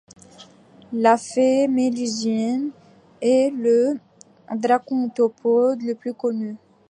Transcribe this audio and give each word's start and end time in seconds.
La 0.93 1.15
fée 1.15 1.67
Mélusine 1.67 2.71
est 3.21 3.51
le 3.55 3.99
dracontopode 4.55 5.83
le 5.83 5.93
plus 5.93 6.15
connu. 6.15 6.57